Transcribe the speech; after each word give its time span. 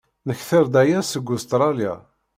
Nekter-d 0.27 0.73
aya 0.81 0.99
seg 1.11 1.29
Ustṛalya. 1.35 1.93